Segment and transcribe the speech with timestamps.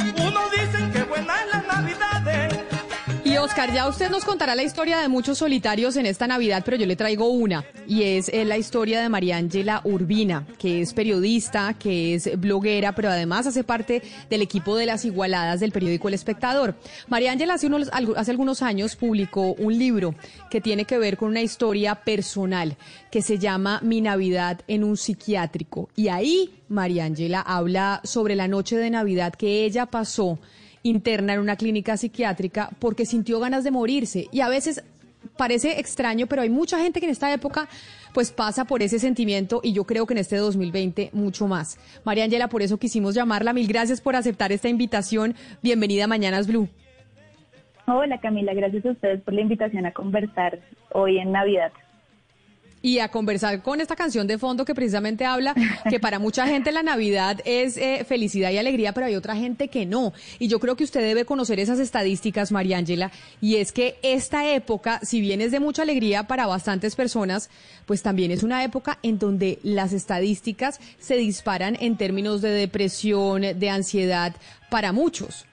[0.00, 0.97] Uno dicen que
[3.48, 6.84] Oscar, ya usted nos contará la historia de muchos solitarios en esta Navidad, pero yo
[6.84, 11.72] le traigo una, y es eh, la historia de María Ángela Urbina, que es periodista,
[11.72, 16.14] que es bloguera, pero además hace parte del equipo de las igualadas del periódico El
[16.14, 16.74] Espectador.
[17.06, 20.14] María Ángela hace, unos, hace algunos años publicó un libro
[20.50, 22.76] que tiene que ver con una historia personal
[23.10, 25.88] que se llama Mi Navidad en un psiquiátrico.
[25.96, 30.38] Y ahí María Ángela habla sobre la noche de Navidad que ella pasó
[30.88, 34.26] interna en una clínica psiquiátrica porque sintió ganas de morirse.
[34.32, 34.82] Y a veces
[35.36, 37.68] parece extraño, pero hay mucha gente que en esta época
[38.14, 41.78] pues pasa por ese sentimiento y yo creo que en este 2020 mucho más.
[42.04, 43.52] María Ángela, por eso quisimos llamarla.
[43.52, 45.34] Mil gracias por aceptar esta invitación.
[45.62, 46.68] Bienvenida a Mañanas Blue.
[47.86, 50.58] Hola Camila, gracias a ustedes por la invitación a conversar
[50.92, 51.72] hoy en Navidad
[52.82, 55.54] y a conversar con esta canción de fondo que precisamente habla
[55.88, 59.68] que para mucha gente la Navidad es eh, felicidad y alegría, pero hay otra gente
[59.68, 60.12] que no.
[60.38, 64.48] Y yo creo que usted debe conocer esas estadísticas, María Ángela, y es que esta
[64.52, 67.50] época, si bien es de mucha alegría para bastantes personas,
[67.86, 73.42] pues también es una época en donde las estadísticas se disparan en términos de depresión,
[73.42, 74.34] de ansiedad
[74.70, 75.46] para muchos.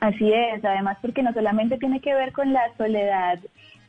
[0.00, 3.38] Así es, además porque no solamente tiene que ver con la soledad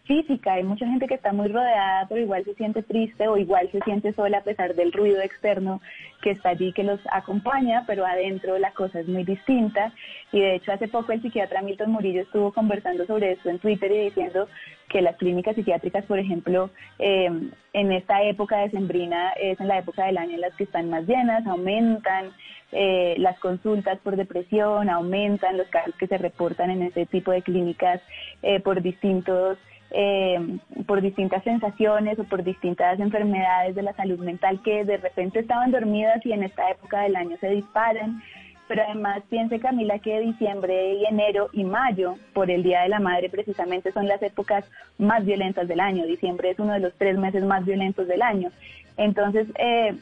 [0.08, 0.54] física.
[0.54, 3.80] Hay mucha gente que está muy rodeada, pero igual se siente triste o igual se
[3.82, 5.82] siente sola a pesar del ruido externo
[6.22, 9.94] que está allí, que los acompaña, pero adentro la cosa es muy distinta.
[10.32, 13.92] Y de hecho, hace poco el psiquiatra Milton Murillo estuvo conversando sobre esto en Twitter
[13.92, 14.48] y diciendo
[14.90, 17.30] que las clínicas psiquiátricas, por ejemplo, eh,
[17.74, 20.90] en esta época de sembrina es en la época del año en las que están
[20.90, 22.32] más llenas, aumentan
[22.72, 27.42] eh, las consultas por depresión, aumentan los casos que se reportan en ese tipo de
[27.42, 28.02] clínicas
[28.42, 29.58] eh, por distintos
[29.92, 35.40] eh, por distintas sensaciones o por distintas enfermedades de la salud mental que de repente
[35.40, 38.22] estaban dormidas y en esta época del año se disparan.
[38.68, 43.00] Pero además piense Camila que diciembre y enero y mayo, por el Día de la
[43.00, 46.06] Madre precisamente, son las épocas más violentas del año.
[46.06, 48.50] Diciembre es uno de los tres meses más violentos del año.
[48.98, 49.96] Entonces, eh,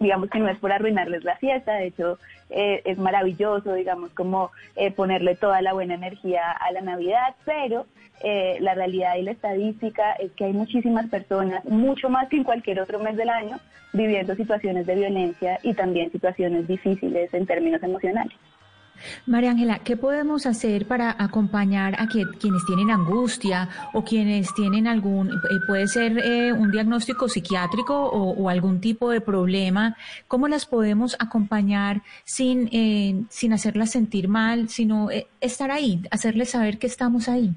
[0.00, 2.18] digamos que no es por arruinarles la fiesta, de hecho
[2.50, 7.86] eh, es maravilloso, digamos, como eh, ponerle toda la buena energía a la Navidad, pero
[8.22, 12.44] eh, la realidad y la estadística es que hay muchísimas personas, mucho más que en
[12.44, 13.58] cualquier otro mes del año,
[13.92, 18.36] viviendo situaciones de violencia y también situaciones difíciles en términos emocionales.
[19.26, 25.28] María Ángela, ¿qué podemos hacer para acompañar a quienes tienen angustia o quienes tienen algún,
[25.28, 25.32] eh,
[25.66, 29.96] puede ser eh, un diagnóstico psiquiátrico o, algún tipo de problema?
[30.26, 35.08] ¿Cómo las podemos acompañar sin, eh, sin hacerlas sentir mal, sino
[35.40, 37.50] estar ahí, hacerles saber que estamos ahí?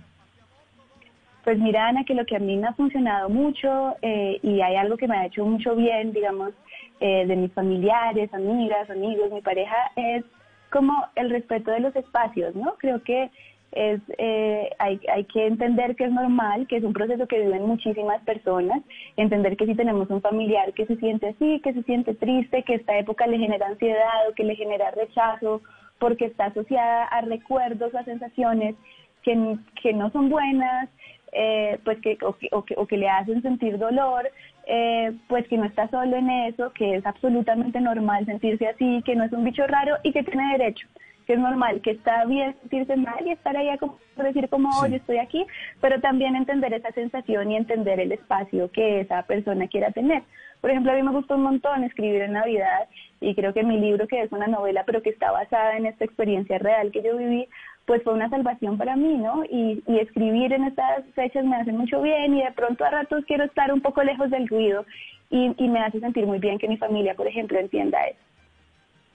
[1.44, 4.96] Pues mira, Ana, que lo que a mí me ha funcionado mucho y hay algo
[4.96, 6.52] que me ha hecho mucho bien, digamos,
[7.00, 10.24] de mis familiares, amigas, amigos, mi pareja, es
[10.72, 12.76] como el respeto de los espacios, ¿no?
[12.80, 13.30] Creo que
[13.72, 17.66] es eh, hay, hay que entender que es normal, que es un proceso que viven
[17.66, 18.82] muchísimas personas,
[19.16, 22.76] entender que si tenemos un familiar que se siente así, que se siente triste, que
[22.76, 25.62] esta época le genera ansiedad o que le genera rechazo,
[26.00, 28.76] porque está asociada a recuerdos, a sensaciones
[29.24, 30.90] que, que no son buenas,
[31.32, 34.30] eh, pues que o, que, o, que, le hacen sentir dolor,
[34.68, 39.16] eh, pues que no está solo en eso, que es absolutamente normal sentirse así, que
[39.16, 40.88] no es un bicho raro y que tiene derecho,
[41.26, 44.96] que es normal, que está bien sentirse mal y estar ahí a decir como, hoy
[44.96, 45.46] estoy aquí,
[45.80, 50.24] pero también entender esa sensación y entender el espacio que esa persona quiera tener.
[50.62, 52.88] Por ejemplo, a mí me gustó un montón escribir en Navidad
[53.20, 56.06] y creo que mi libro, que es una novela, pero que está basada en esta
[56.06, 57.48] experiencia real que yo viví,
[57.86, 59.44] pues fue una salvación para mí, ¿no?
[59.46, 63.44] Y, escribir en estas fechas me hace mucho bien y de pronto a ratos quiero
[63.44, 64.86] estar un poco lejos del ruido
[65.30, 68.20] y, me hace sentir muy bien que mi familia, por ejemplo, entienda eso.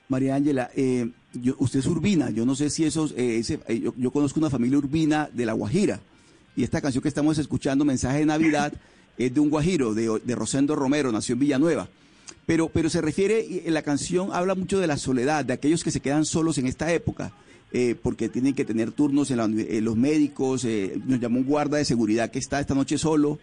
[0.08, 1.08] María Ángela, eh,
[1.58, 5.28] usted es urbina, yo no sé si eso, eh, eh, yo, conozco una familia urbina
[5.32, 5.98] de La Guajira
[6.54, 8.72] y esta canción que estamos escuchando, Mensaje de Navidad,
[9.18, 11.88] es de un guajiro, de, de Rosendo Romero, nació en Villanueva.
[12.46, 16.00] Pero, pero se refiere, la canción habla mucho de la soledad, de aquellos que se
[16.00, 17.32] quedan solos en esta época.
[17.78, 21.84] Eh, porque tienen que tener turnos en, los médicos, eh, nos llamó un guarda de
[21.84, 23.38] seguridad que está esta noche solo.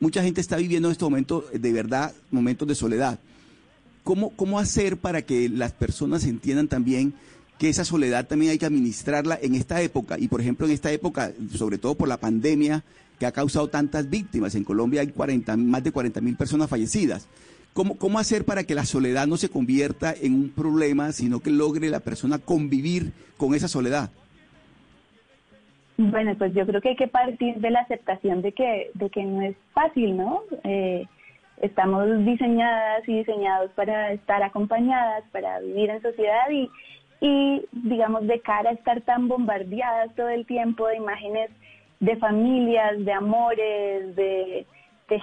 [0.00, 3.18] Mucha gente está viviendo en estos momentos, de verdad, momentos de soledad.
[4.04, 7.14] ¿Cómo, ¿Cómo hacer para que las personas entiendan también
[7.58, 10.18] que esa soledad también hay que administrarla en esta época.
[10.18, 12.84] Y por ejemplo, en esta época, sobre todo por la pandemia
[13.18, 14.54] que ha causado tantas víctimas.
[14.56, 17.28] En Colombia hay 40, más de 40 mil personas fallecidas.
[17.72, 21.50] ¿Cómo, ¿Cómo hacer para que la soledad no se convierta en un problema, sino que
[21.50, 24.10] logre la persona convivir con esa soledad?
[25.96, 29.22] Bueno, pues yo creo que hay que partir de la aceptación de que, de que
[29.22, 30.42] no es fácil, ¿no?
[30.64, 31.06] Eh,
[31.60, 36.70] estamos diseñadas y diseñados para estar acompañadas, para vivir en sociedad y,
[37.20, 41.50] y, digamos, de cara a estar tan bombardeadas todo el tiempo de imágenes
[42.00, 44.66] de familias, de amores, de,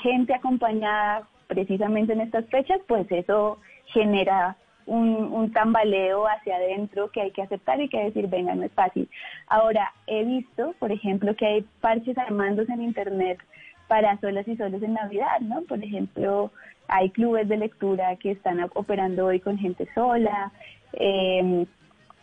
[0.03, 7.21] gente acompañada precisamente en estas fechas, pues eso genera un, un, tambaleo hacia adentro que
[7.21, 9.09] hay que aceptar y que decir, venga, no es fácil.
[9.47, 13.39] Ahora, he visto, por ejemplo, que hay parches armándose en Internet
[13.87, 15.61] para solas y solos en Navidad, ¿no?
[15.63, 16.51] Por ejemplo,
[16.87, 20.51] hay clubes de lectura que están operando hoy con gente sola,
[20.93, 21.65] eh,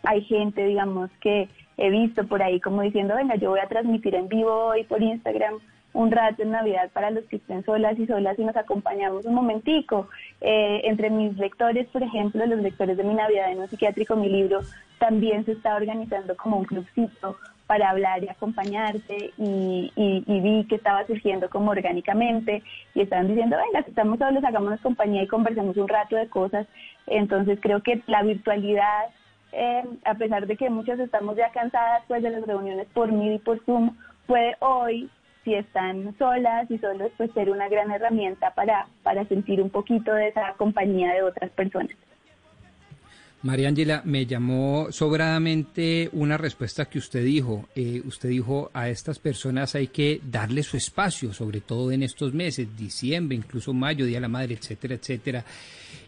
[0.03, 4.15] hay gente, digamos, que he visto por ahí como diciendo, venga, yo voy a transmitir
[4.15, 5.59] en vivo hoy por Instagram
[5.95, 9.33] un rato en Navidad para los que estén solas y solas y nos acompañamos un
[9.33, 10.09] momentico.
[10.41, 14.29] Eh, entre mis lectores, por ejemplo, los lectores de mi Navidad en un psiquiátrico, mi
[14.29, 14.59] libro,
[14.99, 20.75] también se está organizando como un clubcito para hablar y acompañarse y, y, vi que
[20.75, 22.61] estaba surgiendo como orgánicamente
[22.93, 26.67] y estaban diciendo, venga, si estamos solos, hagámonos compañía y conversemos un rato de cosas.
[27.07, 29.05] Entonces creo que la virtualidad
[29.53, 33.35] eh, a pesar de que muchas estamos ya cansadas pues de las reuniones por Meet
[33.35, 33.95] y por Zoom,
[34.27, 35.09] puede hoy,
[35.45, 40.11] si están solas y solos, pues ser una gran herramienta para, para sentir un poquito
[40.13, 41.95] de esa compañía de otras personas.
[43.43, 47.69] María Ángela, me llamó sobradamente una respuesta que usted dijo.
[47.75, 52.33] Eh, usted dijo a estas personas hay que darle su espacio, sobre todo en estos
[52.33, 55.45] meses, diciembre, incluso mayo, Día de la Madre, etcétera, etcétera.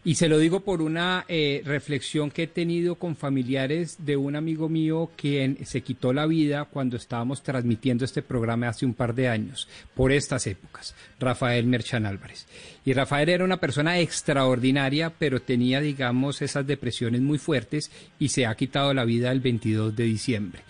[0.03, 4.35] Y se lo digo por una eh, reflexión que he tenido con familiares de un
[4.35, 9.15] amigo mío que se quitó la vida cuando estábamos transmitiendo este programa hace un par
[9.15, 12.47] de años, por estas épocas, Rafael Merchan Álvarez.
[12.85, 18.45] Y Rafael era una persona extraordinaria, pero tenía, digamos, esas depresiones muy fuertes y se
[18.45, 20.61] ha quitado la vida el 22 de diciembre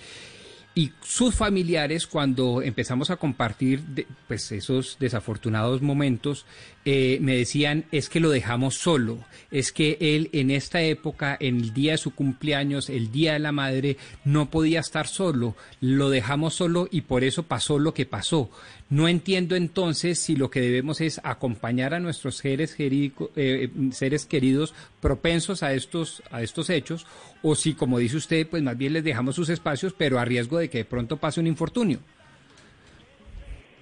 [0.78, 3.82] y sus familiares cuando empezamos a compartir
[4.28, 6.46] pues esos desafortunados momentos
[6.86, 9.18] eh, me decían es que lo dejamos solo.
[9.50, 13.40] Es que él en esta época en el día de su cumpleaños el día de
[13.40, 15.56] la madre no podía estar solo.
[15.82, 18.52] Lo dejamos solo y por eso pasó lo que pasó
[18.90, 24.74] no entiendo entonces si lo que debemos es acompañar a nuestros seres, eh, seres queridos
[25.02, 27.06] propensos a estos, a estos hechos
[27.44, 30.58] o si, como dice usted, pues más bien les dejamos sus espacios, pero a riesgo
[30.58, 32.00] de que de pronto pase un infortunio.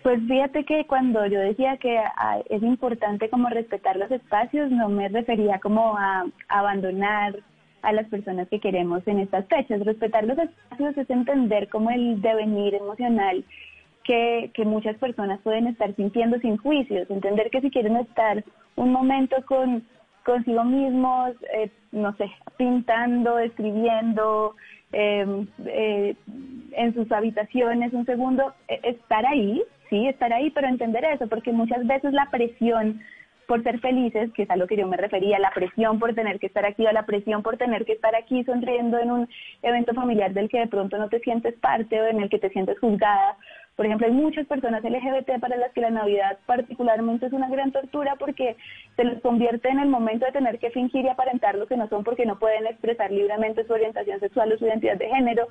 [0.04, 4.88] Pues fíjate que cuando yo decía que ah, es importante como respetar los espacios, no
[4.88, 7.40] me refería como a abandonar
[7.82, 9.84] a las personas que queremos en estas fechas.
[9.84, 13.44] Respetar los espacios es entender como el devenir emocional
[14.04, 18.44] que, muchas personas pueden estar sintiendo sin juicios, entender que si quieren estar
[18.76, 19.84] un momento con
[20.26, 24.56] consigo mismos, eh, no sé, pintando, escribiendo,
[24.92, 26.16] em, eh,
[26.74, 31.52] en sus habitaciones, un segundo, e, estar ahí, sí, estar ahí, pero entender eso, porque
[31.52, 33.02] muchas veces la presión
[33.48, 36.40] por ser felices, que es a lo que yo me refería, la presión por tener
[36.40, 39.30] que estar aquí, la presión por tener que estar aquí sonriendo en un
[39.62, 42.50] evento familiar del que de pronto no te sientes parte o en el que te
[42.50, 43.38] sientes juzgada
[43.76, 47.74] por ejemplo, hay muchas personas LGBT para las que la Navidad particularmente es una gran
[47.74, 48.56] tortura porque
[48.96, 51.90] se les convierte en el momento de tener que fingir y aparentar lo que no
[51.90, 55.48] son porque no pueden expresar libremente su orientación sexual o su identidad de género.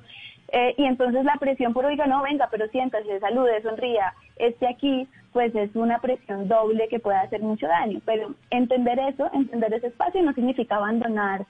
[0.51, 5.07] Eh, y entonces la presión por, oiga, no, venga, pero siéntase, salude, sonría, esté aquí,
[5.31, 8.01] pues es una presión doble que puede hacer mucho daño.
[8.05, 11.45] Pero entender eso, entender ese espacio no significa abandonar,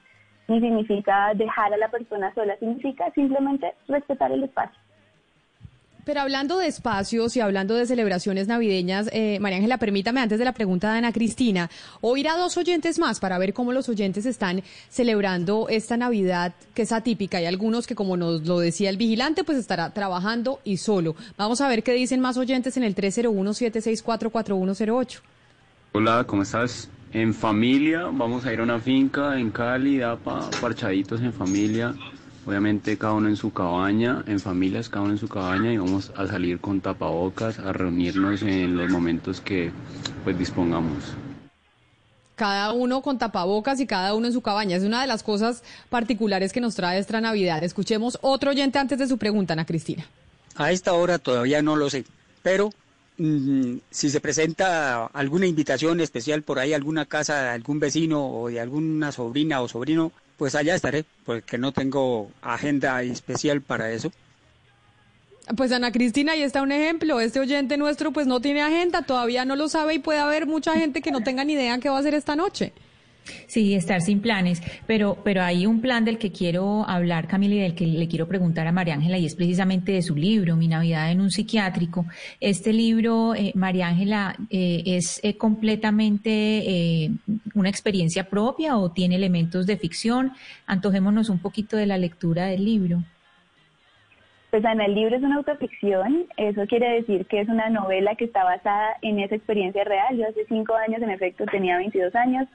[0.50, 4.85] ni significa dejar a la persona sola, significa simplemente respetar el espacio.
[6.06, 10.46] Pero hablando de espacios y hablando de celebraciones navideñas, eh, María Ángela, permítame antes de
[10.46, 14.28] la pregunta de Ana Cristina, oír a dos oyentes más para ver cómo los oyentes
[14.28, 17.40] están celebrando esta Navidad que es atípica.
[17.40, 21.16] Hay algunos que, como nos lo decía el vigilante, pues estará trabajando y solo.
[21.38, 25.22] Vamos a ver qué dicen más oyentes en el 301-764-4108.
[25.94, 26.88] Hola, ¿cómo estás?
[27.14, 31.96] En familia, vamos a ir a una finca en Cali, para parchaditos en familia
[32.46, 36.12] obviamente cada uno en su cabaña, en familias, cada uno en su cabaña y vamos
[36.16, 39.72] a salir con tapabocas, a reunirnos en los momentos que
[40.24, 41.04] pues dispongamos.
[42.36, 44.76] Cada uno con tapabocas y cada uno en su cabaña.
[44.76, 47.64] Es una de las cosas particulares que nos trae esta Navidad.
[47.64, 50.06] Escuchemos otro oyente antes de su pregunta, Ana Cristina.
[50.56, 52.06] A esta hora todavía no lo sé,
[52.42, 52.72] pero
[53.18, 58.50] mm, si se presenta alguna invitación especial por ahí, alguna casa de algún vecino o
[58.50, 64.12] de alguna sobrina o sobrino, pues allá estaré, porque no tengo agenda especial para eso.
[65.56, 67.20] Pues Ana Cristina, ahí está un ejemplo.
[67.20, 70.74] Este oyente nuestro pues no tiene agenda, todavía no lo sabe y puede haber mucha
[70.74, 72.74] gente que no tenga ni idea qué va a hacer esta noche.
[73.48, 77.60] Sí, estar sin planes, pero, pero hay un plan del que quiero hablar, Camila, y
[77.60, 80.68] del que le quiero preguntar a María Ángela, y es precisamente de su libro, Mi
[80.68, 82.06] Navidad en un psiquiátrico.
[82.40, 87.12] Este libro, eh, María Ángela, eh, ¿es eh, completamente
[87.54, 90.32] una experiencia propia o tiene elementos de ficción?
[90.68, 93.04] Antojémonos un poquito de la lectura del libro.
[94.52, 98.24] Pues Ana, el libro es una autoficción, eso quiere decir que es una novela que
[98.24, 100.16] está basada en esa experiencia real.
[100.16, 102.48] Yo hace cinco años, en efecto, tenía 22 años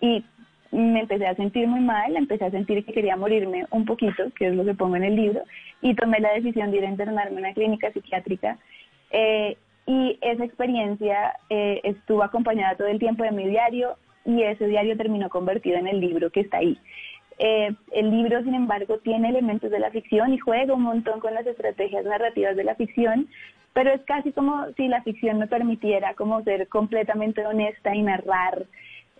[0.00, 0.24] y
[0.72, 4.48] me empecé a sentir muy mal, empecé a sentir que quería morirme un poquito, que
[4.48, 5.42] es lo que pongo en el libro,
[5.82, 8.58] y tomé la decisión de ir a internarme en una clínica psiquiátrica.
[9.10, 14.68] Eh, y esa experiencia eh, estuvo acompañada todo el tiempo de mi diario y ese
[14.68, 16.78] diario terminó convertido en el libro que está ahí.
[17.38, 21.34] Eh, el libro, sin embargo, tiene elementos de la ficción y juega un montón con
[21.34, 23.28] las estrategias narrativas de la ficción,
[23.72, 28.66] pero es casi como si la ficción me permitiera como ser completamente honesta y narrar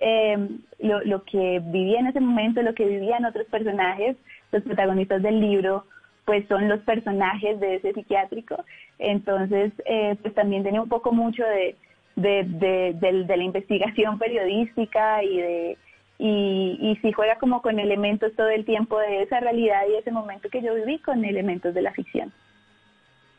[0.01, 0.49] eh,
[0.81, 4.17] lo, lo, que vivía en ese momento, lo que vivían otros personajes,
[4.53, 5.85] los protagonistas del libro,
[6.25, 8.65] pues son los personajes de ese psiquiátrico.
[8.99, 11.77] Entonces, eh, pues también tiene un poco mucho de,
[12.17, 15.79] de, de la investigación periodística y de
[16.23, 20.13] y, y sí juega como con elementos todo el tiempo de esa realidad y ese
[20.13, 22.31] momento que yo viví con elementos de la ficción.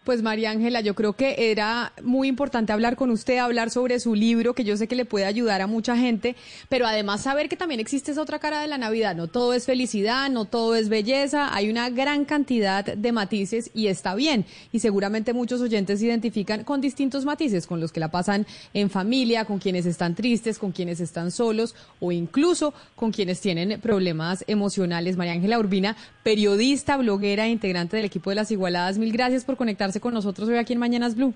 [0.03, 4.15] Pues María Ángela, yo creo que era muy importante hablar con usted, hablar sobre su
[4.15, 6.35] libro, que yo sé que le puede ayudar a mucha gente,
[6.69, 9.15] pero además saber que también existe esa otra cara de la Navidad.
[9.15, 13.87] No todo es felicidad, no todo es belleza, hay una gran cantidad de matices y
[13.87, 14.47] está bien.
[14.71, 18.89] Y seguramente muchos oyentes se identifican con distintos matices, con los que la pasan en
[18.89, 24.45] familia, con quienes están tristes, con quienes están solos o incluso con quienes tienen problemas
[24.47, 25.15] emocionales.
[25.15, 29.57] María Ángela Urbina, periodista, bloguera integrante del equipo de las Igualadas, mil gracias por
[29.91, 31.33] conectarse con nosotros hoy aquí en Mañanas Blue.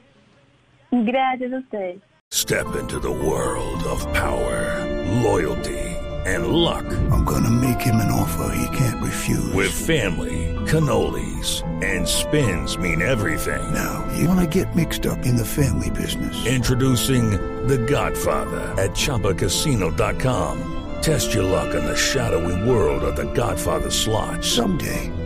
[0.92, 2.02] Gracias a ustedes.
[2.32, 4.86] Step into the world of power,
[5.24, 5.96] loyalty
[6.26, 6.86] and luck.
[7.12, 9.54] I'm gonna make him an offer he can't refuse.
[9.54, 13.62] With family, cannolis and spins mean everything.
[13.74, 16.46] Now, you wanna get mixed up in the family business.
[16.46, 17.32] Introducing
[17.68, 20.72] The Godfather at chapacasino.com.
[21.02, 24.44] Test your luck in the shadowy world of The Godfather slot.
[24.44, 25.12] Someday